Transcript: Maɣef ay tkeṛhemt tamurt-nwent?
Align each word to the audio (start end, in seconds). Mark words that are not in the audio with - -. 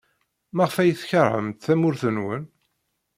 Maɣef 0.55 0.75
ay 0.77 0.91
tkeṛhemt 0.93 1.63
tamurt-nwent? 1.65 2.51